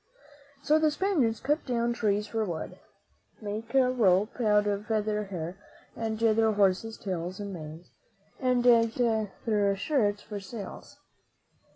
[0.63, 2.79] So the Spaniards cut down trees for wood,
[3.39, 5.59] made rope out of the hair
[5.95, 7.91] of their horses' tails and manes,
[8.39, 10.97] and used their shirts for sails.